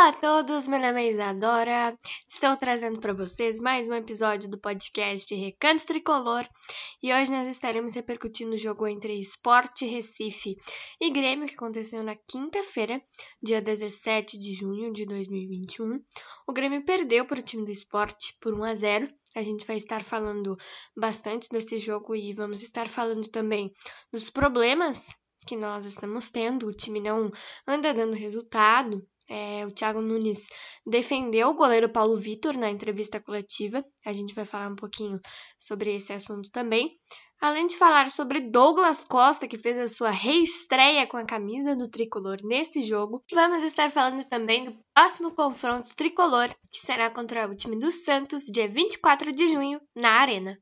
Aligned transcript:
Olá 0.00 0.08
a 0.08 0.12
todos, 0.14 0.66
meu 0.66 0.80
nome 0.80 1.04
é 1.04 1.10
Isadora. 1.10 1.98
Estou 2.26 2.56
trazendo 2.56 2.98
para 3.00 3.12
vocês 3.12 3.60
mais 3.60 3.86
um 3.86 3.92
episódio 3.92 4.48
do 4.48 4.58
podcast 4.58 5.34
Recanto 5.34 5.84
Tricolor 5.84 6.48
e 7.02 7.12
hoje 7.12 7.30
nós 7.30 7.46
estaremos 7.46 7.92
repercutindo 7.92 8.54
o 8.54 8.58
jogo 8.58 8.86
entre 8.86 9.20
Sport 9.20 9.82
Recife 9.82 10.56
e 10.98 11.10
Grêmio 11.10 11.46
que 11.46 11.54
aconteceu 11.54 12.02
na 12.02 12.16
quinta-feira, 12.16 12.98
dia 13.42 13.60
17 13.60 14.38
de 14.38 14.54
junho 14.54 14.90
de 14.90 15.04
2021. 15.04 16.02
O 16.48 16.52
Grêmio 16.54 16.82
perdeu 16.82 17.26
para 17.26 17.40
o 17.40 17.42
time 17.42 17.66
do 17.66 17.70
Sport 17.70 18.38
por 18.40 18.54
1 18.54 18.64
a 18.64 18.74
0. 18.74 19.14
A 19.36 19.42
gente 19.42 19.66
vai 19.66 19.76
estar 19.76 20.02
falando 20.02 20.56
bastante 20.96 21.50
desse 21.50 21.78
jogo 21.78 22.16
e 22.16 22.32
vamos 22.32 22.62
estar 22.62 22.88
falando 22.88 23.28
também 23.28 23.70
dos 24.10 24.30
problemas 24.30 25.08
que 25.46 25.56
nós 25.56 25.84
estamos 25.84 26.30
tendo. 26.30 26.66
O 26.66 26.72
time 26.72 27.00
não 27.00 27.30
anda 27.66 27.92
dando 27.92 28.14
resultado. 28.14 29.06
É, 29.32 29.64
o 29.64 29.70
Thiago 29.70 30.00
Nunes 30.00 30.48
defendeu 30.84 31.50
o 31.50 31.54
goleiro 31.54 31.88
Paulo 31.88 32.16
Vitor 32.16 32.56
na 32.56 32.68
entrevista 32.68 33.20
coletiva. 33.20 33.84
A 34.04 34.12
gente 34.12 34.34
vai 34.34 34.44
falar 34.44 34.68
um 34.68 34.74
pouquinho 34.74 35.20
sobre 35.56 35.94
esse 35.94 36.12
assunto 36.12 36.50
também. 36.50 36.98
Além 37.40 37.68
de 37.68 37.76
falar 37.76 38.10
sobre 38.10 38.40
Douglas 38.40 39.04
Costa, 39.04 39.46
que 39.46 39.56
fez 39.56 39.78
a 39.78 39.88
sua 39.88 40.10
reestreia 40.10 41.06
com 41.06 41.16
a 41.16 41.24
camisa 41.24 41.76
do 41.76 41.88
tricolor 41.88 42.38
nesse 42.42 42.82
jogo, 42.82 43.22
vamos 43.32 43.62
estar 43.62 43.90
falando 43.90 44.22
também 44.28 44.64
do 44.64 44.76
próximo 44.92 45.34
confronto 45.34 45.94
tricolor, 45.94 46.48
que 46.70 46.80
será 46.80 47.08
contra 47.08 47.48
o 47.48 47.54
time 47.54 47.78
do 47.78 47.90
Santos, 47.90 48.44
dia 48.44 48.68
24 48.68 49.32
de 49.32 49.46
junho, 49.46 49.80
na 49.96 50.10
Arena. 50.10 50.58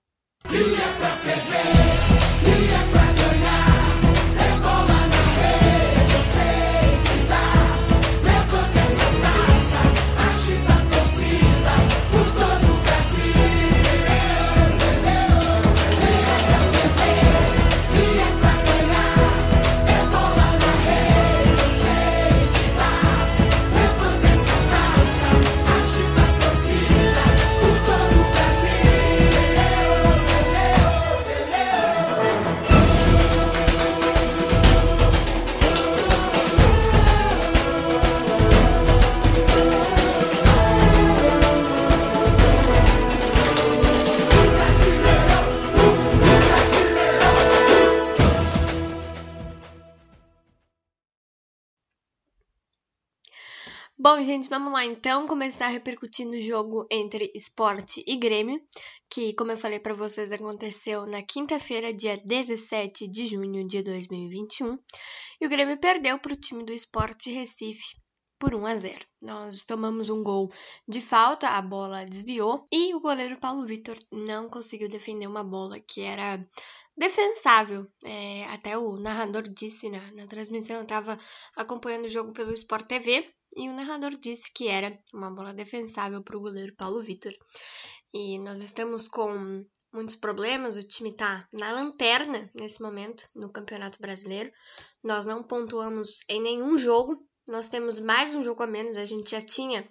Bom, 54.00 54.22
gente, 54.22 54.48
vamos 54.48 54.72
lá 54.72 54.84
então. 54.84 55.26
Começar 55.26 55.66
repercutindo 55.66 56.36
o 56.36 56.40
jogo 56.40 56.86
entre 56.88 57.32
Esporte 57.34 58.04
e 58.06 58.14
Grêmio, 58.14 58.62
que, 59.10 59.32
como 59.32 59.50
eu 59.50 59.56
falei 59.56 59.80
para 59.80 59.92
vocês, 59.92 60.30
aconteceu 60.30 61.04
na 61.06 61.20
quinta-feira, 61.20 61.92
dia 61.92 62.16
17 62.16 63.08
de 63.08 63.26
junho 63.26 63.66
de 63.66 63.82
2021, 63.82 64.78
e 65.40 65.46
o 65.46 65.50
Grêmio 65.50 65.76
perdeu 65.78 66.16
para 66.20 66.32
o 66.32 66.36
time 66.36 66.64
do 66.64 66.72
Esporte 66.72 67.32
Recife 67.32 67.96
por 68.38 68.54
1 68.54 68.66
a 68.66 68.76
0. 68.76 68.98
Nós 69.20 69.64
tomamos 69.64 70.10
um 70.10 70.22
gol 70.22 70.50
de 70.86 71.00
falta, 71.00 71.48
a 71.48 71.62
bola 71.62 72.06
desviou 72.06 72.64
e 72.72 72.94
o 72.94 73.00
goleiro 73.00 73.38
Paulo 73.38 73.66
Vitor 73.66 73.96
não 74.12 74.48
conseguiu 74.48 74.88
defender 74.88 75.26
uma 75.26 75.42
bola 75.42 75.80
que 75.80 76.00
era 76.02 76.44
defensável. 76.96 77.86
É, 78.04 78.44
até 78.46 78.76
o 78.78 78.96
narrador 78.96 79.42
disse 79.42 79.88
na, 79.88 80.12
na 80.12 80.26
transmissão, 80.26 80.76
eu 80.76 80.82
estava 80.82 81.18
acompanhando 81.56 82.06
o 82.06 82.10
jogo 82.10 82.32
pelo 82.32 82.52
Sport 82.52 82.86
TV 82.86 83.28
e 83.56 83.68
o 83.68 83.74
narrador 83.74 84.16
disse 84.16 84.52
que 84.52 84.68
era 84.68 84.98
uma 85.12 85.30
bola 85.30 85.52
defensável 85.52 86.22
para 86.22 86.36
o 86.36 86.40
goleiro 86.40 86.74
Paulo 86.76 87.02
Vitor. 87.02 87.32
E 88.12 88.38
nós 88.38 88.60
estamos 88.60 89.08
com 89.08 89.64
muitos 89.92 90.16
problemas, 90.16 90.76
o 90.76 90.82
time 90.82 91.10
está 91.10 91.46
na 91.52 91.72
lanterna 91.72 92.50
nesse 92.54 92.82
momento 92.82 93.28
no 93.34 93.50
Campeonato 93.50 94.00
Brasileiro. 94.00 94.52
Nós 95.02 95.24
não 95.24 95.42
pontuamos 95.42 96.24
em 96.28 96.40
nenhum 96.40 96.76
jogo, 96.76 97.26
nós 97.48 97.68
temos 97.68 97.98
mais 97.98 98.34
um 98.34 98.42
jogo 98.42 98.62
a 98.62 98.66
menos, 98.66 98.96
a 98.96 99.04
gente 99.04 99.30
já 99.30 99.40
tinha 99.40 99.88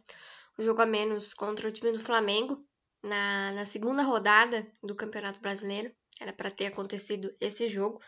um 0.57 0.63
jogo 0.63 0.81
a 0.81 0.85
menos 0.85 1.34
contra 1.34 1.68
o 1.68 1.72
time 1.72 1.91
do 1.91 2.00
Flamengo 2.00 2.63
na, 3.03 3.51
na 3.51 3.66
segunda 3.66 4.03
rodada 4.03 4.66
do 4.84 4.95
Campeonato 4.95 5.40
Brasileiro. 5.40 5.91
Era 6.19 6.34
para 6.34 6.50
ter 6.50 6.66
acontecido 6.66 7.31
esse 7.40 7.67
jogo, 7.67 8.01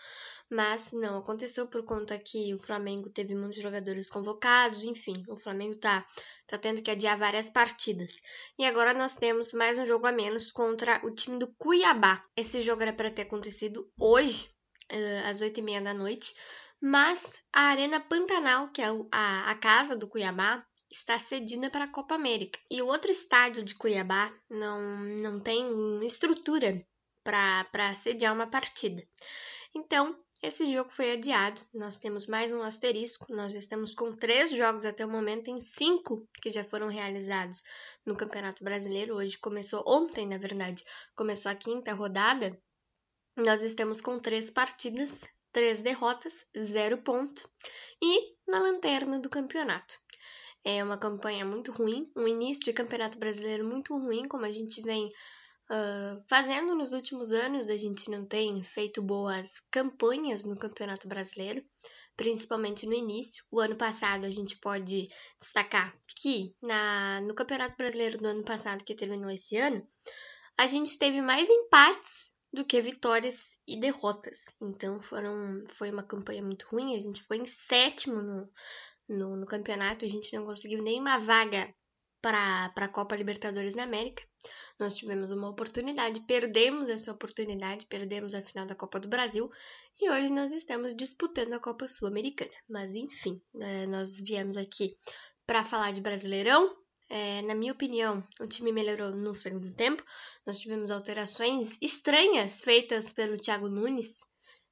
mas 0.50 0.92
não 0.92 1.20
aconteceu 1.20 1.68
por 1.68 1.84
conta 1.86 2.18
que 2.18 2.56
o 2.56 2.60
Flamengo 2.60 3.08
teve 3.08 3.36
muitos 3.36 3.62
jogadores 3.62 4.10
convocados, 4.10 4.84
enfim, 4.84 5.24
o 5.28 5.38
Flamengo 5.38 5.76
tá, 5.76 6.04
tá 6.48 6.58
tendo 6.58 6.82
que 6.82 6.90
adiar 6.90 7.20
várias 7.20 7.52
partidas. 7.52 8.14
E 8.58 8.66
agora 8.66 8.96
nós 8.96 9.14
temos 9.14 9.54
mais 9.54 9.78
um 9.78 9.86
jogo 9.86 10.08
a 10.08 10.12
menos 10.12 10.52
contra 10.52 11.00
o 11.06 11.12
time 11.12 11.38
do 11.38 11.54
Cuiabá. 11.56 12.24
Esse 12.36 12.62
jogo 12.62 12.82
era 12.82 12.94
para 12.94 13.12
ter 13.12 13.24
acontecido 13.24 13.88
hoje, 14.00 14.50
uh, 14.92 15.30
às 15.30 15.40
oito 15.42 15.60
e 15.60 15.64
meia 15.64 15.82
da 15.82 15.94
noite, 15.94 16.34
mas 16.82 17.32
a 17.54 17.62
Arena 17.64 18.00
Pantanal, 18.00 18.70
que 18.72 18.82
é 18.82 18.88
a, 19.12 19.52
a 19.52 19.56
casa 19.56 19.96
do 19.96 20.08
Cuiabá, 20.08 20.66
está 20.92 21.20
cedida 21.20 21.70
para 21.70 21.86
a 21.86 21.92
Copa 21.92 22.16
América. 22.16 22.60
E 22.70 22.82
o 22.82 22.88
outro 22.88 23.12
estádio 23.12 23.64
de 23.64 23.76
Cuiabá 23.76 24.34
não, 24.50 24.82
não 25.00 25.40
tem 25.40 26.06
estrutura 26.06 26.86
para 27.24 27.96
sediar 27.96 28.34
uma 28.34 28.48
partida. 28.48 29.06
Então, 29.76 30.18
esse 30.42 30.72
jogo 30.72 30.90
foi 30.90 31.12
adiado. 31.12 31.62
Nós 31.74 31.98
temos 31.98 32.26
mais 32.26 32.54
um 32.54 32.62
asterisco. 32.62 33.26
Nós 33.30 33.54
estamos 33.54 33.94
com 33.94 34.16
três 34.16 34.52
jogos 34.52 34.86
até 34.86 35.06
o 35.06 35.10
momento, 35.10 35.50
em 35.50 35.60
cinco 35.60 36.28
que 36.42 36.50
já 36.50 36.64
foram 36.64 36.88
realizados 36.88 37.62
no 38.06 38.16
Campeonato 38.16 38.64
Brasileiro. 38.64 39.16
Hoje 39.16 39.38
começou, 39.38 39.84
ontem, 39.86 40.26
na 40.26 40.38
verdade, 40.38 40.84
começou 41.16 41.52
a 41.52 41.56
quinta 41.56 41.94
rodada. 41.94 42.58
Nós 43.36 43.62
estamos 43.62 44.02
com 44.02 44.18
três 44.18 44.50
partidas, 44.50 45.22
três 45.52 45.82
derrotas, 45.82 46.34
zero 46.58 46.98
ponto 46.98 47.50
e 48.02 48.36
na 48.48 48.60
lanterna 48.60 49.20
do 49.20 49.30
campeonato. 49.30 49.96
É 50.64 50.84
uma 50.84 50.98
campanha 50.98 51.46
muito 51.46 51.72
ruim, 51.72 52.12
um 52.16 52.28
início 52.28 52.66
de 52.66 52.74
campeonato 52.74 53.18
brasileiro 53.18 53.66
muito 53.66 53.98
ruim, 53.98 54.28
como 54.28 54.46
a 54.46 54.52
gente 54.52 54.82
vem 54.82 55.10
Uh, 55.72 56.20
fazendo 56.28 56.74
nos 56.74 56.94
últimos 56.94 57.32
anos, 57.32 57.70
a 57.70 57.78
gente 57.78 58.10
não 58.10 58.26
tem 58.26 58.64
feito 58.64 59.04
boas 59.04 59.60
campanhas 59.70 60.44
no 60.44 60.58
Campeonato 60.58 61.08
Brasileiro, 61.08 61.64
principalmente 62.18 62.88
no 62.88 62.94
início. 62.94 63.46
O 63.52 63.60
ano 63.60 63.76
passado, 63.76 64.26
a 64.26 64.32
gente 64.32 64.58
pode 64.58 65.08
destacar 65.40 65.96
que 66.16 66.56
na, 66.60 67.22
no 67.22 67.36
Campeonato 67.36 67.78
Brasileiro 67.78 68.18
do 68.18 68.26
ano 68.26 68.44
passado, 68.44 68.84
que 68.84 68.96
terminou 68.96 69.30
esse 69.30 69.58
ano, 69.58 69.88
a 70.58 70.66
gente 70.66 70.98
teve 70.98 71.22
mais 71.22 71.48
empates 71.48 72.29
do 72.52 72.66
que 72.66 72.82
vitórias 72.82 73.60
e 73.68 73.80
derrotas. 73.80 74.46
Então 74.62 75.00
foram, 75.02 75.64
foi 75.70 75.92
uma 75.92 76.04
campanha 76.04 76.42
muito 76.42 76.68
ruim. 76.72 76.96
A 76.96 77.00
gente 77.00 77.24
foi 77.24 77.38
em 77.38 77.46
sétimo 77.46 78.22
no, 78.22 78.50
no, 79.08 79.36
no 79.38 79.46
campeonato, 79.46 80.06
a 80.06 80.08
gente 80.08 80.36
não 80.36 80.46
conseguiu 80.46 80.82
nenhuma 80.82 81.18
vaga 81.20 81.74
para 82.22 82.72
a 82.76 82.88
Copa 82.88 83.16
Libertadores 83.16 83.76
da 83.76 83.84
América. 83.84 84.24
Nós 84.80 84.96
tivemos 84.96 85.32
uma 85.32 85.50
oportunidade, 85.50 86.22
perdemos 86.22 86.90
essa 86.90 87.12
oportunidade, 87.12 87.86
perdemos 87.88 88.34
a 88.34 88.42
final 88.42 88.66
da 88.66 88.76
Copa 88.76 89.00
do 89.00 89.10
Brasil 89.10 89.50
e 90.00 90.10
hoje 90.10 90.32
nós 90.32 90.52
estamos 90.52 90.96
disputando 90.96 91.54
a 91.54 91.60
Copa 91.60 91.88
Sul-Americana. 91.88 92.52
Mas 92.68 92.92
enfim, 92.92 93.42
né, 93.54 93.86
nós 93.88 94.20
viemos 94.20 94.58
aqui 94.58 94.98
para 95.46 95.64
falar 95.64 95.92
de 95.92 96.02
Brasileirão. 96.02 96.76
É, 97.10 97.42
na 97.42 97.56
minha 97.56 97.72
opinião, 97.72 98.24
o 98.40 98.46
time 98.46 98.72
melhorou 98.72 99.12
no 99.12 99.34
segundo 99.34 99.74
tempo. 99.74 100.04
Nós 100.46 100.60
tivemos 100.60 100.92
alterações 100.92 101.76
estranhas 101.82 102.62
feitas 102.62 103.12
pelo 103.12 103.38
Thiago 103.38 103.68
Nunes. 103.68 104.20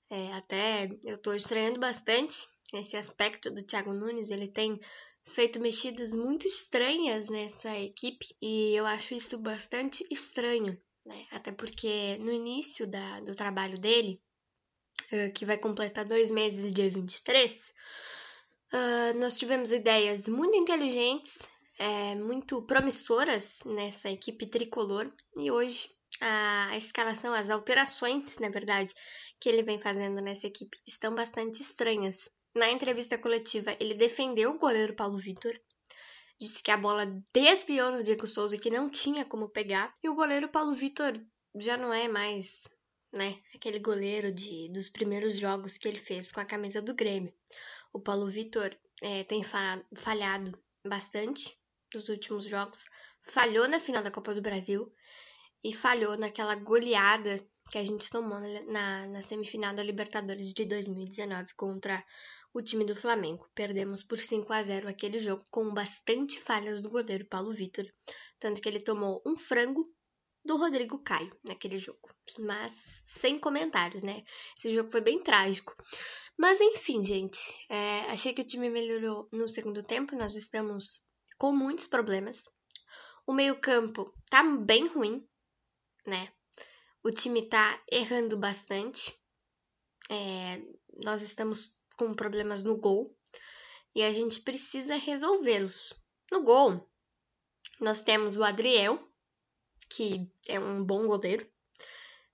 É, 0.10 0.34
até 0.34 0.88
eu 1.04 1.16
estou 1.16 1.36
estranhando 1.36 1.80
bastante 1.80 2.46
esse 2.74 2.96
aspecto 2.96 3.50
do 3.50 3.64
Thiago 3.64 3.92
Nunes. 3.92 4.30
Ele 4.30 4.48
tem 4.48 4.80
feito 5.28 5.60
mexidas 5.60 6.14
muito 6.14 6.48
estranhas 6.48 7.28
nessa 7.28 7.78
equipe 7.78 8.26
e 8.42 8.74
eu 8.76 8.86
acho 8.86 9.14
isso 9.14 9.38
bastante 9.38 10.06
estranho, 10.10 10.80
né? 11.06 11.28
Até 11.32 11.52
porque 11.52 12.18
no 12.20 12.32
início 12.32 12.88
da, 12.88 13.20
do 13.22 13.36
trabalho 13.36 13.80
dele, 13.80 14.22
uh, 15.12 15.34
que 15.34 15.46
vai 15.46 15.58
completar 15.58 16.06
dois 16.06 16.32
meses, 16.32 16.72
dia 16.72 16.90
23, 16.90 17.52
uh, 18.74 19.20
nós 19.20 19.36
tivemos 19.36 19.72
ideias 19.72 20.28
muito 20.28 20.56
inteligentes, 20.56 21.38
é, 21.78 22.16
muito 22.16 22.62
promissoras 22.64 23.60
nessa 23.66 24.10
equipe 24.10 24.48
tricolor 24.48 25.12
e 25.36 25.52
hoje 25.52 25.90
a, 26.20 26.70
a 26.70 26.78
escalação, 26.78 27.34
as 27.34 27.50
alterações, 27.50 28.38
na 28.40 28.50
verdade, 28.50 28.94
que 29.40 29.50
ele 29.50 29.64
vem 29.64 29.80
fazendo 29.80 30.22
nessa 30.22 30.48
equipe 30.48 30.80
estão 30.88 31.14
bastante 31.14 31.62
estranhas. 31.62 32.30
Na 32.56 32.72
entrevista 32.72 33.18
coletiva, 33.18 33.76
ele 33.80 33.94
defendeu 33.94 34.52
o 34.52 34.58
goleiro 34.58 34.96
Paulo 34.96 35.18
Vitor. 35.18 35.54
disse 36.40 36.64
que 36.64 36.72
a 36.72 36.78
bola 36.78 37.06
desviou 37.34 37.92
no 37.92 38.02
Diego 38.02 38.26
Souza 38.26 38.56
e 38.56 38.60
que 38.60 38.72
não 38.72 38.90
tinha 38.90 39.26
como 39.26 39.50
pegar. 39.50 39.94
E 40.04 40.10
o 40.10 40.16
goleiro 40.16 40.50
Paulo 40.50 40.74
Vitor 40.74 41.20
já 41.56 41.78
não 41.78 41.94
é 41.94 42.08
mais, 42.08 42.64
né, 43.14 43.40
aquele 43.54 43.80
goleiro 43.80 44.32
de, 44.32 44.70
dos 44.70 44.90
primeiros 44.90 45.36
jogos 45.36 45.78
que 45.78 45.88
ele 45.88 46.00
fez 46.00 46.32
com 46.32 46.40
a 46.40 46.46
camisa 46.46 46.82
do 46.82 46.96
Grêmio. 46.96 47.34
O 47.94 48.00
Paulo 48.00 48.28
Vitor 48.28 48.76
é, 49.02 49.24
tem 49.24 49.44
falhado 49.44 50.58
bastante 50.86 51.56
nos 51.94 52.10
últimos 52.10 52.46
jogos, 52.46 52.86
falhou 53.22 53.68
na 53.68 53.80
final 53.80 54.04
da 54.04 54.12
Copa 54.12 54.34
do 54.34 54.42
Brasil 54.42 54.92
e 55.64 55.74
falhou 55.74 56.18
naquela 56.18 56.56
goleada 56.56 57.46
que 57.72 57.78
a 57.78 57.86
gente 57.86 58.10
tomou 58.10 58.40
na, 58.68 59.08
na 59.08 59.22
semifinal 59.22 59.74
da 59.74 59.84
Libertadores 59.84 60.54
de 60.54 60.66
2019 60.66 61.54
contra 61.56 62.04
o 62.54 62.62
time 62.62 62.86
do 62.86 62.96
Flamengo. 62.96 63.48
Perdemos 63.54 64.04
por 64.04 64.20
5 64.20 64.52
a 64.54 64.64
0 64.64 64.88
aquele 64.88 65.20
jogo 65.20 65.44
com 65.52 65.74
bastante 65.74 66.40
falhas 66.40 66.82
do 66.82 66.90
goleiro 66.90 67.26
Paulo 67.26 67.52
Vitor, 67.52 67.86
tanto 68.40 68.62
que 68.62 68.70
ele 68.70 68.80
tomou 68.80 69.22
um 69.26 69.36
frango 69.36 69.86
do 70.46 70.56
Rodrigo 70.56 71.04
Caio 71.04 71.36
naquele 71.44 71.78
jogo. 71.78 72.00
Mas 72.40 73.04
sem 73.06 73.38
comentários, 73.38 74.02
né? 74.02 74.24
Esse 74.58 74.74
jogo 74.74 74.90
foi 74.90 75.02
bem 75.02 75.22
trágico. 75.22 75.76
Mas 76.38 76.62
enfim, 76.62 77.04
gente, 77.04 77.40
é, 77.70 78.12
achei 78.12 78.34
que 78.34 78.42
o 78.42 78.48
time 78.48 78.70
melhorou 78.70 79.28
no 79.34 79.48
segundo 79.48 79.84
tempo. 79.84 80.16
Nós 80.16 80.36
estamos 80.36 81.02
com 81.38 81.52
muitos 81.52 81.88
problemas. 81.88 82.46
O 83.26 83.34
meio-campo 83.34 84.14
tá 84.30 84.44
bem 84.44 84.88
ruim, 84.88 85.28
né? 86.06 86.32
O 87.04 87.10
time 87.10 87.46
tá 87.46 87.82
errando 87.92 88.38
bastante. 88.38 89.14
É, 90.10 90.62
nós 91.04 91.22
estamos 91.22 91.78
com 91.98 92.14
problemas 92.14 92.64
no 92.64 92.78
gol 92.78 93.16
e 93.94 94.04
a 94.04 94.12
gente 94.12 94.42
precisa 94.42 94.96
resolvê-los. 94.96 95.94
No 96.32 96.44
gol, 96.44 96.88
nós 97.80 98.02
temos 98.02 98.36
o 98.38 98.44
Adriel, 98.44 99.00
que 99.90 100.30
é 100.48 100.60
um 100.60 100.84
bom 100.84 101.08
goleiro, 101.08 101.50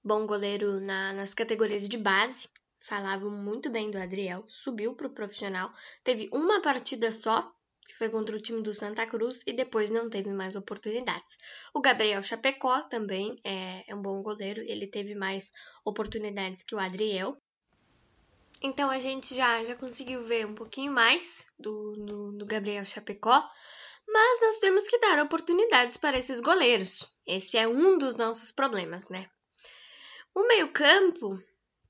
bom 0.03 0.25
goleiro 0.25 0.79
na, 0.79 1.13
nas 1.13 1.33
categorias 1.33 1.88
de 1.88 1.97
base. 1.97 2.50
Falavam 2.79 3.29
muito 3.31 3.69
bem 3.69 3.89
do 3.89 3.97
Adriel, 3.97 4.44
subiu 4.47 4.94
para 4.95 5.07
o 5.07 5.13
profissional, 5.13 5.73
teve 6.03 6.29
uma 6.33 6.61
partida 6.61 7.11
só, 7.11 7.53
que 7.88 7.95
foi 7.95 8.09
contra 8.09 8.35
o 8.35 8.41
time 8.41 8.62
do 8.62 8.74
Santa 8.74 9.06
Cruz, 9.06 9.41
e 9.45 9.53
depois 9.53 9.89
não 9.89 10.09
teve 10.09 10.31
mais 10.31 10.56
oportunidades. 10.56 11.38
O 11.74 11.81
Gabriel 11.81 12.24
Chapecó 12.24 12.81
também 12.83 13.39
é, 13.44 13.83
é 13.88 13.95
um 13.95 14.01
bom 14.01 14.21
goleiro, 14.21 14.62
ele 14.62 14.88
teve 14.88 15.15
mais 15.15 15.51
oportunidades 15.85 16.63
que 16.63 16.75
o 16.75 16.80
Adriel. 16.80 17.38
Então 18.62 18.89
a 18.89 19.00
gente 19.00 19.35
já, 19.35 19.63
já 19.65 19.75
conseguiu 19.75 20.24
ver 20.24 20.45
um 20.45 20.56
pouquinho 20.56 20.91
mais 20.91 21.45
do, 21.59 21.91
do, 21.94 22.31
do 22.31 22.45
Gabriel 22.45 22.85
Chapecó, 22.85 23.44
mas 24.07 24.41
nós 24.41 24.59
temos 24.59 24.88
que 24.88 25.00
dar 25.00 25.21
oportunidades 25.21 25.97
para 25.97 26.18
esses 26.18 26.39
goleiros. 26.39 27.07
Esse 27.25 27.57
é 27.57 27.68
um 27.68 27.97
dos 27.97 28.15
nossos 28.15 28.51
problemas, 28.51 29.09
né? 29.09 29.29
O 30.36 30.47
meio-campo 30.47 31.41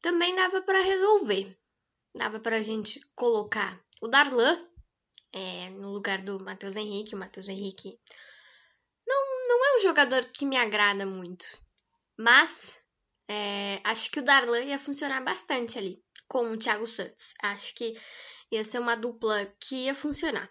também 0.01 0.35
dava 0.35 0.61
para 0.61 0.81
resolver. 0.81 1.57
Dava 2.15 2.39
para 2.39 2.57
a 2.57 2.61
gente 2.61 2.99
colocar 3.15 3.79
o 4.01 4.07
Darlan 4.07 4.59
é, 5.33 5.69
no 5.71 5.91
lugar 5.91 6.21
do 6.21 6.39
Matheus 6.43 6.75
Henrique. 6.75 7.15
O 7.15 7.17
Matheus 7.17 7.49
Henrique 7.49 7.99
não, 9.05 9.47
não 9.47 9.65
é 9.65 9.77
um 9.77 9.81
jogador 9.81 10.23
que 10.25 10.45
me 10.45 10.55
agrada 10.55 11.05
muito, 11.05 11.45
mas 12.17 12.79
é, 13.27 13.81
acho 13.83 14.11
que 14.11 14.19
o 14.19 14.23
Darlan 14.23 14.63
ia 14.63 14.79
funcionar 14.79 15.21
bastante 15.23 15.77
ali 15.77 16.01
com 16.27 16.51
o 16.51 16.57
Thiago 16.57 16.87
Santos. 16.87 17.33
Acho 17.41 17.73
que 17.75 17.99
ia 18.51 18.63
ser 18.63 18.79
uma 18.79 18.95
dupla 18.95 19.45
que 19.59 19.85
ia 19.85 19.95
funcionar. 19.95 20.49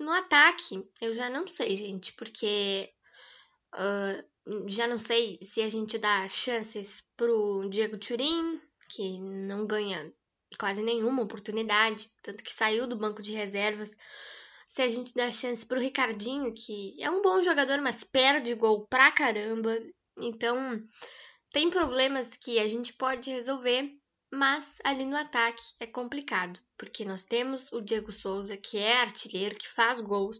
No 0.00 0.12
ataque, 0.12 0.88
eu 1.00 1.14
já 1.14 1.28
não 1.28 1.46
sei, 1.46 1.76
gente, 1.76 2.12
porque 2.14 2.90
uh, 3.74 4.68
já 4.68 4.86
não 4.86 4.98
sei 4.98 5.38
se 5.42 5.60
a 5.60 5.68
gente 5.68 5.98
dá 5.98 6.26
chances 6.28 7.04
pro 7.16 7.68
Diego 7.68 7.98
Turin, 7.98 8.60
que 8.88 9.20
não 9.20 9.66
ganha 9.66 10.12
quase 10.58 10.82
nenhuma 10.82 11.22
oportunidade, 11.22 12.10
tanto 12.22 12.42
que 12.42 12.52
saiu 12.52 12.86
do 12.86 12.96
banco 12.96 13.22
de 13.22 13.32
reservas. 13.32 13.90
Se 14.66 14.82
a 14.82 14.88
gente 14.88 15.14
dá 15.14 15.30
chance 15.32 15.66
pro 15.66 15.80
Ricardinho, 15.80 16.54
que 16.54 16.94
é 17.00 17.10
um 17.10 17.22
bom 17.22 17.42
jogador, 17.42 17.80
mas 17.80 18.04
perde 18.04 18.54
gol 18.54 18.86
pra 18.86 19.10
caramba. 19.10 19.76
Então, 20.20 20.56
tem 21.52 21.70
problemas 21.70 22.30
que 22.30 22.58
a 22.58 22.68
gente 22.68 22.92
pode 22.92 23.30
resolver 23.30 24.00
mas 24.32 24.78
ali 24.84 25.04
no 25.04 25.16
ataque 25.16 25.62
é 25.80 25.86
complicado, 25.86 26.60
porque 26.78 27.04
nós 27.04 27.24
temos 27.24 27.70
o 27.72 27.80
Diego 27.80 28.12
Souza, 28.12 28.56
que 28.56 28.78
é 28.78 29.00
artilheiro, 29.00 29.56
que 29.56 29.68
faz 29.68 30.00
gols, 30.00 30.38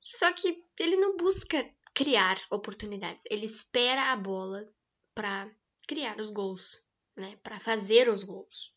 só 0.00 0.32
que 0.32 0.64
ele 0.78 0.96
não 0.96 1.16
busca 1.16 1.68
criar 1.92 2.40
oportunidades, 2.48 3.24
ele 3.28 3.44
espera 3.44 4.12
a 4.12 4.16
bola 4.16 4.68
para 5.14 5.50
criar 5.86 6.20
os 6.20 6.30
gols, 6.30 6.80
né? 7.16 7.36
Para 7.42 7.58
fazer 7.58 8.08
os 8.08 8.22
gols. 8.22 8.72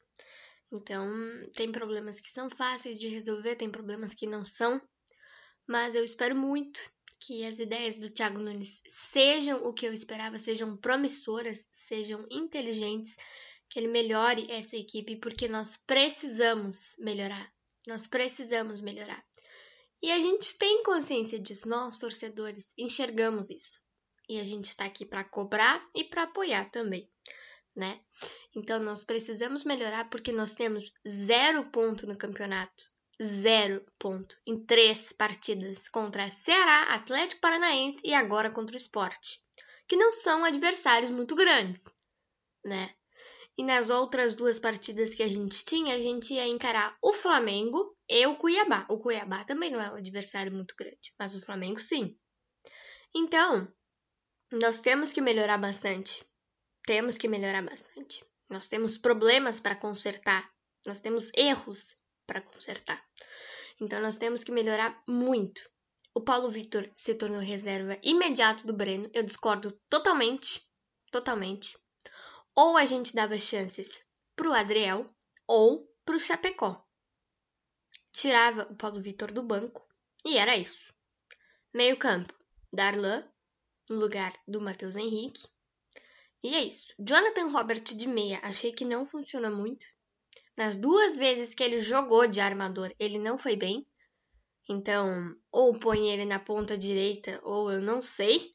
Então, 0.71 1.07
tem 1.55 1.71
problemas 1.71 2.19
que 2.19 2.31
são 2.31 2.49
fáceis 2.49 2.99
de 2.99 3.07
resolver, 3.07 3.55
tem 3.55 3.69
problemas 3.69 4.13
que 4.13 4.25
não 4.25 4.45
são, 4.45 4.81
mas 5.67 5.95
eu 5.95 6.03
espero 6.03 6.35
muito 6.35 6.81
que 7.19 7.45
as 7.45 7.59
ideias 7.59 7.99
do 7.99 8.09
Thiago 8.09 8.39
Nunes 8.39 8.81
sejam 8.87 9.63
o 9.65 9.73
que 9.73 9.85
eu 9.85 9.93
esperava, 9.93 10.39
sejam 10.39 10.75
promissoras, 10.77 11.67
sejam 11.71 12.25
inteligentes 12.31 13.15
que 13.69 13.79
ele 13.79 13.87
melhore 13.87 14.47
essa 14.49 14.75
equipe, 14.75 15.17
porque 15.17 15.47
nós 15.47 15.77
precisamos 15.77 16.95
melhorar. 16.99 17.51
Nós 17.87 18.07
precisamos 18.07 18.81
melhorar. 18.81 19.23
E 20.01 20.11
a 20.11 20.19
gente 20.19 20.57
tem 20.57 20.83
consciência 20.83 21.39
disso, 21.39 21.69
nós 21.69 21.97
torcedores 21.97 22.73
enxergamos 22.77 23.49
isso. 23.49 23.79
E 24.27 24.39
a 24.39 24.43
gente 24.43 24.69
está 24.69 24.85
aqui 24.85 25.05
para 25.05 25.23
cobrar 25.23 25.85
e 25.93 26.03
para 26.05 26.23
apoiar 26.23 26.71
também, 26.71 27.10
né? 27.75 27.99
Então 28.55 28.79
nós 28.79 29.03
precisamos 29.03 29.63
melhorar 29.63 30.09
porque 30.09 30.31
nós 30.31 30.53
temos 30.53 30.91
zero 31.07 31.65
ponto 31.71 32.05
no 32.05 32.17
campeonato, 32.17 32.83
zero 33.21 33.85
ponto 33.99 34.35
em 34.45 34.63
três 34.65 35.13
partidas 35.13 35.87
contra 35.87 36.31
Ceará, 36.31 36.93
Atlético 36.93 37.41
Paranaense 37.41 38.01
e 38.03 38.13
agora 38.13 38.51
contra 38.51 38.75
o 38.75 38.79
Esporte, 38.79 39.41
que 39.87 39.95
não 39.95 40.13
são 40.13 40.43
adversários 40.43 41.11
muito 41.11 41.35
grandes, 41.35 41.83
né? 42.65 42.93
E 43.57 43.63
nas 43.63 43.89
outras 43.89 44.33
duas 44.33 44.57
partidas 44.57 45.13
que 45.13 45.21
a 45.21 45.27
gente 45.27 45.63
tinha, 45.65 45.95
a 45.95 45.99
gente 45.99 46.33
ia 46.33 46.47
encarar 46.47 46.97
o 47.01 47.13
Flamengo 47.13 47.95
e 48.09 48.25
o 48.25 48.37
Cuiabá. 48.37 48.85
O 48.89 48.97
Cuiabá 48.97 49.43
também 49.43 49.69
não 49.69 49.81
é 49.81 49.91
um 49.91 49.97
adversário 49.97 50.53
muito 50.53 50.73
grande, 50.75 51.13
mas 51.19 51.35
o 51.35 51.41
Flamengo 51.41 51.79
sim. 51.79 52.17
Então, 53.13 53.71
nós 54.51 54.79
temos 54.79 55.11
que 55.11 55.21
melhorar 55.21 55.57
bastante. 55.57 56.25
Temos 56.85 57.17
que 57.17 57.27
melhorar 57.27 57.63
bastante. 57.63 58.25
Nós 58.49 58.67
temos 58.67 58.97
problemas 58.97 59.59
para 59.59 59.75
consertar. 59.75 60.43
Nós 60.85 60.99
temos 60.99 61.31
erros 61.35 61.95
para 62.25 62.41
consertar. 62.41 63.03
Então, 63.79 64.01
nós 64.01 64.17
temos 64.17 64.43
que 64.43 64.51
melhorar 64.51 65.01
muito. 65.07 65.69
O 66.13 66.21
Paulo 66.21 66.49
Vitor 66.49 66.89
se 66.95 67.15
tornou 67.15 67.39
reserva 67.39 67.97
imediato 68.03 68.67
do 68.67 68.73
Breno. 68.73 69.09
Eu 69.13 69.23
discordo 69.23 69.71
totalmente. 69.89 70.61
Totalmente. 71.11 71.77
Ou 72.55 72.77
a 72.77 72.85
gente 72.85 73.15
dava 73.15 73.39
chances 73.39 74.03
pro 74.35 74.53
Adriel 74.53 75.09
ou 75.47 75.87
pro 76.05 76.19
Chapecó. 76.19 76.85
Tirava 78.11 78.63
o 78.69 78.75
Paulo 78.75 79.01
Vitor 79.01 79.31
do 79.31 79.43
banco 79.43 79.87
e 80.25 80.37
era 80.37 80.57
isso. 80.57 80.93
Meio 81.73 81.97
campo, 81.97 82.33
Darlan, 82.73 83.25
no 83.89 83.97
lugar 83.97 84.33
do 84.47 84.59
Matheus 84.59 84.95
Henrique. 84.95 85.47
E 86.43 86.55
é 86.55 86.63
isso. 86.63 86.93
Jonathan 86.97 87.49
Robert 87.49 87.83
de 87.83 88.07
meia, 88.07 88.39
achei 88.41 88.71
que 88.71 88.83
não 88.83 89.05
funciona 89.05 89.49
muito. 89.49 89.85
Nas 90.57 90.75
duas 90.75 91.15
vezes 91.15 91.53
que 91.53 91.63
ele 91.63 91.77
jogou 91.77 92.27
de 92.27 92.41
armador, 92.41 92.93
ele 92.99 93.19
não 93.19 93.37
foi 93.37 93.55
bem. 93.55 93.87
Então, 94.67 95.35
ou 95.51 95.77
põe 95.77 96.09
ele 96.09 96.25
na 96.25 96.39
ponta 96.39 96.77
direita, 96.77 97.39
ou 97.43 97.71
eu 97.71 97.81
não 97.81 98.01
sei. 98.01 98.51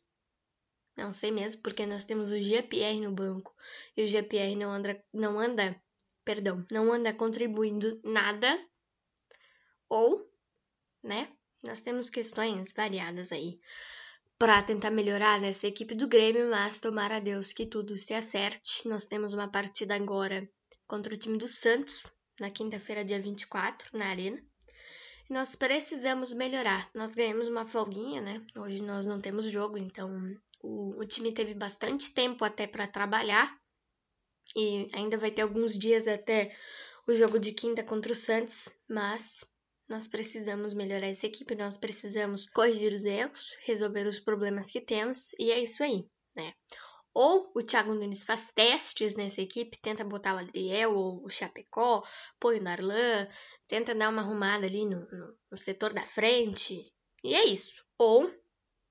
Não 0.96 1.12
sei 1.12 1.30
mesmo, 1.30 1.62
porque 1.62 1.86
nós 1.86 2.04
temos 2.04 2.30
o 2.30 2.40
GPR 2.40 3.00
no 3.00 3.12
banco 3.12 3.52
e 3.96 4.02
o 4.02 4.06
GPR 4.06 4.56
não 4.56 4.70
anda, 4.70 5.04
não 5.12 5.38
anda, 5.38 5.80
perdão, 6.24 6.64
não 6.72 6.92
anda 6.92 7.12
contribuindo 7.12 8.00
nada. 8.02 8.48
Ou, 9.88 10.28
né? 11.04 11.30
Nós 11.64 11.82
temos 11.82 12.08
questões 12.08 12.72
variadas 12.72 13.30
aí 13.30 13.60
para 14.38 14.62
tentar 14.62 14.90
melhorar 14.90 15.40
nessa 15.40 15.66
equipe 15.66 15.94
do 15.94 16.06
Grêmio, 16.06 16.50
mas 16.50 16.78
tomara 16.78 17.16
a 17.16 17.20
Deus 17.20 17.52
que 17.52 17.64
tudo 17.64 17.96
se 17.96 18.12
acerte. 18.12 18.86
Nós 18.86 19.06
temos 19.06 19.32
uma 19.32 19.48
partida 19.48 19.94
agora 19.94 20.48
contra 20.86 21.14
o 21.14 21.16
time 21.16 21.38
do 21.38 21.48
Santos, 21.48 22.12
na 22.38 22.50
quinta-feira, 22.50 23.04
dia 23.04 23.20
24, 23.20 23.88
na 23.96 24.06
Arena. 24.06 24.42
E 25.28 25.32
nós 25.32 25.56
precisamos 25.56 26.34
melhorar. 26.34 26.88
Nós 26.94 27.10
ganhamos 27.10 27.48
uma 27.48 27.64
folguinha, 27.64 28.20
né? 28.20 28.44
Hoje 28.56 28.82
nós 28.82 29.06
não 29.06 29.18
temos 29.18 29.46
jogo, 29.46 29.78
então 29.78 30.10
o, 30.62 31.00
o 31.00 31.06
time 31.06 31.32
teve 31.32 31.54
bastante 31.54 32.12
tempo 32.12 32.44
até 32.44 32.66
para 32.66 32.86
trabalhar 32.86 33.58
e 34.54 34.88
ainda 34.92 35.16
vai 35.16 35.30
ter 35.30 35.42
alguns 35.42 35.76
dias 35.76 36.06
até 36.06 36.54
o 37.06 37.12
jogo 37.12 37.38
de 37.38 37.52
quinta 37.52 37.82
contra 37.82 38.12
o 38.12 38.14
Santos, 38.14 38.68
mas 38.88 39.44
nós 39.88 40.08
precisamos 40.08 40.74
melhorar 40.74 41.06
essa 41.06 41.26
equipe, 41.26 41.54
nós 41.54 41.76
precisamos 41.76 42.46
corrigir 42.46 42.92
os 42.92 43.04
erros, 43.04 43.56
resolver 43.64 44.06
os 44.06 44.18
problemas 44.18 44.66
que 44.66 44.80
temos, 44.80 45.32
e 45.38 45.50
é 45.50 45.60
isso 45.60 45.82
aí, 45.82 46.08
né? 46.34 46.52
Ou 47.14 47.50
o 47.54 47.62
Thiago 47.62 47.94
Nunes 47.94 48.24
faz 48.24 48.50
testes 48.54 49.16
nessa 49.16 49.40
equipe, 49.40 49.80
tenta 49.80 50.04
botar 50.04 50.34
o 50.34 50.38
Adriel 50.38 50.94
ou 50.94 51.24
o 51.24 51.30
Chapecó, 51.30 52.02
põe 52.38 52.58
o 52.58 52.62
Darlan, 52.62 53.26
tenta 53.66 53.94
dar 53.94 54.10
uma 54.10 54.20
arrumada 54.20 54.66
ali 54.66 54.84
no, 54.84 55.00
no, 55.10 55.38
no 55.50 55.56
setor 55.56 55.94
da 55.94 56.02
frente, 56.02 56.92
e 57.24 57.34
é 57.34 57.46
isso. 57.46 57.82
Ou 57.96 58.30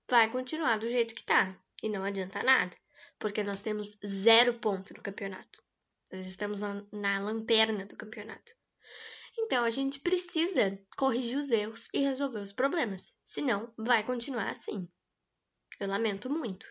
vai 0.10 0.32
continuar 0.32 0.80
do 0.80 0.88
jeito 0.88 1.14
que 1.14 1.24
tá, 1.24 1.56
e 1.84 1.90
não 1.90 2.04
adianta 2.04 2.42
nada, 2.42 2.76
porque 3.20 3.44
nós 3.44 3.62
temos 3.62 3.96
zero 4.04 4.56
ponto 4.56 4.94
no 4.96 5.04
campeonato. 5.04 5.64
Nós 6.12 6.26
estamos 6.26 6.62
na, 6.62 6.84
na 6.92 7.20
lanterna 7.20 7.86
do 7.86 7.96
campeonato. 7.96 8.54
Então 9.38 9.64
a 9.64 9.70
gente 9.70 10.00
precisa 10.00 10.80
corrigir 10.98 11.38
os 11.38 11.52
erros 11.52 11.90
e 11.94 12.00
resolver 12.00 12.40
os 12.40 12.54
problemas. 12.54 13.14
Senão, 13.24 13.74
vai 13.78 14.04
continuar 14.04 14.50
assim. 14.50 14.90
Eu 15.80 15.88
lamento 15.88 16.30
muito, 16.30 16.66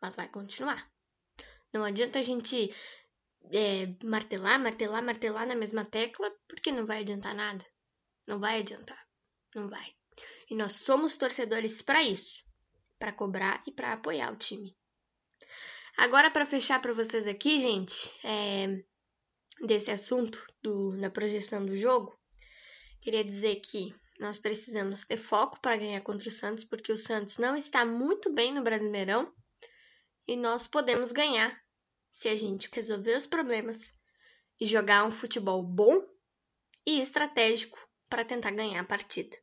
mas 0.00 0.14
vai 0.14 0.28
continuar. 0.28 0.88
Não 1.72 1.84
adianta 1.84 2.20
a 2.20 2.22
gente 2.22 2.72
é, 3.52 4.06
martelar, 4.06 4.60
martelar, 4.60 5.02
martelar 5.02 5.46
na 5.46 5.56
mesma 5.56 5.84
tecla, 5.84 6.30
porque 6.46 6.70
não 6.70 6.86
vai 6.86 7.00
adiantar 7.00 7.34
nada. 7.34 7.64
Não 8.28 8.38
vai 8.38 8.60
adiantar. 8.60 9.06
Não 9.54 9.68
vai. 9.68 9.94
E 10.48 10.56
nós 10.56 10.72
somos 10.72 11.16
torcedores 11.16 11.82
para 11.82 12.02
isso 12.02 12.44
para 12.98 13.12
cobrar 13.12 13.62
e 13.66 13.70
para 13.70 13.92
apoiar 13.92 14.32
o 14.32 14.36
time. 14.36 14.74
Agora, 15.96 16.30
para 16.30 16.46
fechar 16.46 16.80
para 16.80 16.94
vocês 16.94 17.26
aqui, 17.26 17.58
gente, 17.58 18.10
é, 18.24 18.82
desse 19.60 19.90
assunto 19.90 20.46
do, 20.62 20.92
na 20.96 21.10
projeção 21.10 21.64
do 21.64 21.76
jogo, 21.76 22.18
queria 23.00 23.24
dizer 23.24 23.56
que 23.56 23.94
nós 24.18 24.38
precisamos 24.38 25.04
ter 25.04 25.16
foco 25.16 25.60
para 25.60 25.76
ganhar 25.76 26.00
contra 26.00 26.28
o 26.28 26.32
Santos, 26.32 26.64
porque 26.64 26.92
o 26.92 26.96
Santos 26.96 27.38
não 27.38 27.56
está 27.56 27.84
muito 27.84 28.32
bem 28.32 28.52
no 28.52 28.62
Brasileirão 28.62 29.32
e 30.26 30.36
nós 30.36 30.66
podemos 30.66 31.12
ganhar 31.12 31.60
se 32.10 32.28
a 32.28 32.34
gente 32.34 32.68
resolver 32.72 33.16
os 33.16 33.26
problemas 33.26 33.92
e 34.60 34.66
jogar 34.66 35.04
um 35.04 35.10
futebol 35.10 35.62
bom 35.62 36.06
e 36.86 37.00
estratégico 37.00 37.78
para 38.08 38.24
tentar 38.24 38.52
ganhar 38.52 38.80
a 38.80 38.86
partida. 38.86 39.36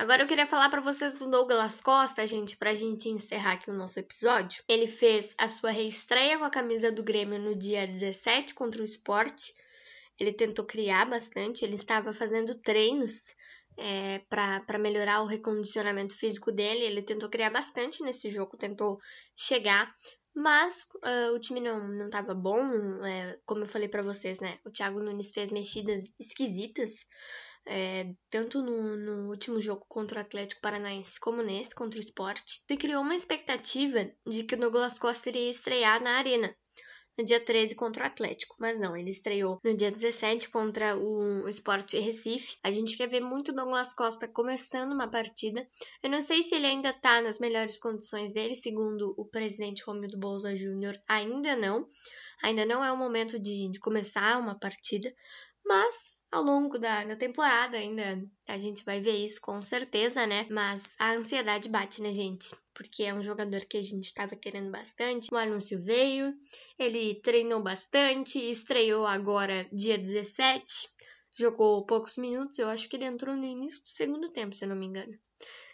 Agora 0.00 0.22
eu 0.22 0.26
queria 0.26 0.46
falar 0.46 0.70
para 0.70 0.80
vocês 0.80 1.12
do 1.12 1.30
Douglas 1.30 1.82
Costa, 1.82 2.26
gente, 2.26 2.56
pra 2.56 2.74
gente 2.74 3.10
encerrar 3.10 3.52
aqui 3.52 3.70
o 3.70 3.74
nosso 3.74 4.00
episódio. 4.00 4.64
Ele 4.66 4.86
fez 4.86 5.34
a 5.36 5.46
sua 5.46 5.70
reestreia 5.70 6.38
com 6.38 6.44
a 6.44 6.48
camisa 6.48 6.90
do 6.90 7.02
Grêmio 7.02 7.38
no 7.38 7.54
dia 7.54 7.86
17 7.86 8.54
contra 8.54 8.80
o 8.80 8.84
Sport. 8.84 9.50
Ele 10.18 10.32
tentou 10.32 10.64
criar 10.64 11.04
bastante, 11.04 11.66
ele 11.66 11.74
estava 11.74 12.14
fazendo 12.14 12.54
treinos 12.54 13.34
é, 13.76 14.22
para 14.30 14.78
melhorar 14.78 15.20
o 15.20 15.26
recondicionamento 15.26 16.16
físico 16.16 16.50
dele. 16.50 16.82
Ele 16.82 17.02
tentou 17.02 17.28
criar 17.28 17.50
bastante 17.50 18.02
nesse 18.02 18.30
jogo, 18.30 18.56
tentou 18.56 18.98
chegar, 19.36 19.94
mas 20.34 20.88
uh, 21.04 21.34
o 21.34 21.38
time 21.38 21.60
não 21.60 22.06
estava 22.06 22.32
bom. 22.32 22.64
É, 23.04 23.38
como 23.44 23.64
eu 23.64 23.68
falei 23.68 23.86
para 23.86 24.02
vocês, 24.02 24.40
né? 24.40 24.58
O 24.64 24.70
Thiago 24.70 24.98
Nunes 24.98 25.30
fez 25.30 25.52
mexidas 25.52 26.10
esquisitas 26.18 26.92
é, 27.66 28.12
tanto 28.30 28.62
no, 28.62 28.96
no, 28.96 29.30
último 29.30 29.60
jogo 29.60 29.84
contra 29.88 30.18
o 30.18 30.22
Atlético 30.22 30.60
Paranaense 30.60 31.20
como 31.20 31.42
nesse, 31.42 31.74
contra 31.74 31.98
o 31.98 32.02
Sport, 32.02 32.42
se 32.68 32.76
criou 32.76 33.02
uma 33.02 33.14
expectativa 33.14 34.10
de 34.26 34.44
que 34.44 34.54
o 34.54 34.58
Douglas 34.58 34.98
Costa 34.98 35.28
iria 35.28 35.50
estrear 35.50 36.02
na 36.02 36.18
Arena 36.18 36.54
no 37.20 37.24
dia 37.24 37.38
13 37.38 37.74
contra 37.74 38.04
o 38.04 38.06
Atlético, 38.06 38.56
mas 38.58 38.78
não, 38.78 38.96
ele 38.96 39.10
estreou 39.10 39.58
no 39.62 39.74
dia 39.74 39.90
17 39.90 40.48
contra 40.48 40.96
o 40.96 41.46
Sport 41.48 41.92
Recife. 41.92 42.56
A 42.62 42.70
gente 42.70 42.96
quer 42.96 43.08
ver 43.08 43.20
muito 43.20 43.52
Douglas 43.52 43.92
Costa 43.92 44.26
começando 44.26 44.92
uma 44.92 45.10
partida. 45.10 45.68
Eu 46.02 46.08
não 46.08 46.22
sei 46.22 46.42
se 46.42 46.54
ele 46.54 46.66
ainda 46.66 46.92
tá 46.94 47.20
nas 47.20 47.38
melhores 47.38 47.78
condições 47.78 48.32
dele, 48.32 48.56
segundo 48.56 49.14
o 49.18 49.26
presidente 49.26 49.84
Romildo 49.84 50.18
Bolsa 50.18 50.56
Júnior, 50.56 50.96
ainda 51.06 51.54
não. 51.56 51.86
Ainda 52.42 52.64
não 52.64 52.82
é 52.82 52.90
o 52.90 52.96
momento 52.96 53.38
de, 53.38 53.70
de 53.70 53.78
começar 53.78 54.38
uma 54.38 54.58
partida, 54.58 55.12
mas 55.64 55.94
ao 56.30 56.42
longo 56.42 56.78
da, 56.78 57.04
da 57.04 57.16
temporada 57.16 57.76
ainda 57.76 58.22
a 58.46 58.56
gente 58.56 58.84
vai 58.84 59.00
ver 59.00 59.16
isso 59.24 59.40
com 59.40 59.60
certeza, 59.60 60.26
né? 60.26 60.46
Mas 60.50 60.94
a 60.98 61.12
ansiedade 61.12 61.68
bate 61.68 62.00
na 62.00 62.12
gente, 62.12 62.54
porque 62.72 63.02
é 63.02 63.14
um 63.14 63.22
jogador 63.22 63.60
que 63.66 63.76
a 63.76 63.82
gente 63.82 64.06
estava 64.06 64.36
querendo 64.36 64.70
bastante. 64.70 65.28
O 65.32 65.36
anúncio 65.36 65.82
veio, 65.82 66.34
ele 66.78 67.16
treinou 67.16 67.62
bastante, 67.62 68.38
estreou 68.38 69.06
agora 69.06 69.68
dia 69.72 69.98
17, 69.98 70.88
jogou 71.36 71.84
poucos 71.84 72.16
minutos, 72.16 72.58
eu 72.58 72.68
acho 72.68 72.88
que 72.88 72.96
ele 72.96 73.04
entrou 73.04 73.36
no 73.36 73.44
início 73.44 73.82
do 73.82 73.90
segundo 73.90 74.30
tempo, 74.30 74.54
se 74.54 74.64
eu 74.64 74.68
não 74.68 74.76
me 74.76 74.86
engano. 74.86 75.18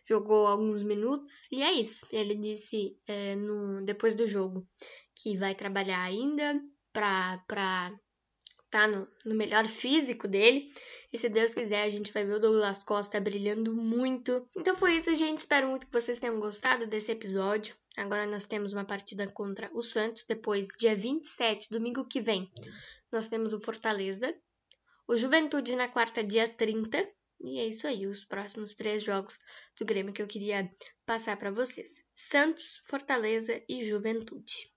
Jogou 0.08 0.46
alguns 0.46 0.82
minutos 0.82 1.50
e 1.50 1.62
é 1.62 1.72
isso. 1.72 2.06
Ele 2.12 2.34
disse 2.34 2.96
é, 3.08 3.34
no, 3.34 3.84
depois 3.84 4.14
do 4.14 4.26
jogo 4.26 4.66
que 5.14 5.36
vai 5.36 5.54
trabalhar 5.54 6.00
ainda 6.02 6.62
para 6.92 7.92
tá 8.70 8.86
no, 8.86 9.08
no 9.24 9.34
melhor 9.34 9.66
físico 9.66 10.26
dele. 10.28 10.70
E 11.12 11.18
se 11.18 11.28
Deus 11.28 11.54
quiser, 11.54 11.82
a 11.82 11.90
gente 11.90 12.12
vai 12.12 12.24
ver 12.24 12.34
o 12.34 12.40
Douglas 12.40 12.82
Costa 12.84 13.20
brilhando 13.20 13.74
muito. 13.74 14.48
Então 14.56 14.76
foi 14.76 14.96
isso, 14.96 15.14
gente. 15.14 15.38
Espero 15.38 15.68
muito 15.68 15.86
que 15.86 15.92
vocês 15.92 16.18
tenham 16.18 16.38
gostado 16.40 16.86
desse 16.86 17.12
episódio. 17.12 17.74
Agora 17.96 18.26
nós 18.26 18.44
temos 18.44 18.72
uma 18.72 18.84
partida 18.84 19.26
contra 19.26 19.70
o 19.72 19.80
Santos. 19.80 20.24
Depois, 20.28 20.68
dia 20.78 20.96
27, 20.96 21.70
domingo 21.70 22.06
que 22.06 22.20
vem, 22.20 22.50
nós 23.10 23.28
temos 23.28 23.52
o 23.52 23.60
Fortaleza. 23.60 24.34
O 25.08 25.16
Juventude 25.16 25.76
na 25.76 25.88
quarta, 25.88 26.22
dia 26.22 26.48
30. 26.48 27.08
E 27.40 27.60
é 27.60 27.66
isso 27.66 27.86
aí, 27.86 28.06
os 28.06 28.24
próximos 28.24 28.74
três 28.74 29.02
jogos 29.02 29.38
do 29.78 29.84
Grêmio 29.84 30.12
que 30.12 30.22
eu 30.22 30.26
queria 30.26 30.70
passar 31.04 31.36
para 31.36 31.50
vocês: 31.50 31.94
Santos, 32.14 32.80
Fortaleza 32.86 33.62
e 33.68 33.84
Juventude. 33.84 34.72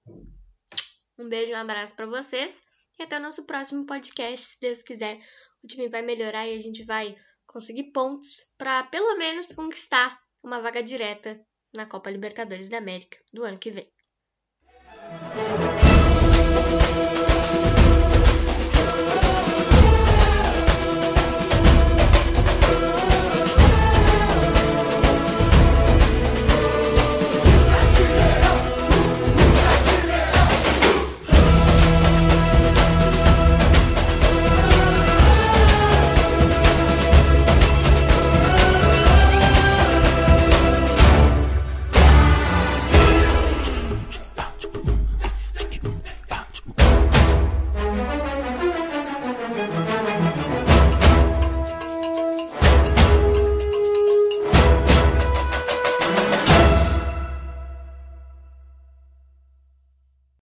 Um 1.17 1.27
beijo 1.27 1.51
e 1.51 1.55
um 1.55 1.57
abraço 1.57 1.95
para 1.95 2.05
vocês. 2.05 2.61
E 2.99 3.03
até 3.03 3.17
o 3.17 3.21
nosso 3.21 3.45
próximo 3.45 3.85
podcast, 3.85 4.45
se 4.45 4.59
Deus 4.59 4.83
quiser. 4.83 5.17
O 5.63 5.67
time 5.67 5.87
vai 5.87 6.01
melhorar 6.01 6.45
e 6.47 6.55
a 6.55 6.59
gente 6.59 6.83
vai 6.83 7.17
conseguir 7.47 7.91
pontos 7.91 8.45
para 8.57 8.83
pelo 8.83 9.17
menos 9.17 9.47
conquistar 9.47 10.21
uma 10.43 10.61
vaga 10.61 10.83
direta 10.83 11.39
na 11.73 11.85
Copa 11.85 12.11
Libertadores 12.11 12.67
da 12.67 12.77
América 12.77 13.17
do 13.31 13.43
ano 13.43 13.57
que 13.57 13.71
vem. 13.71 13.89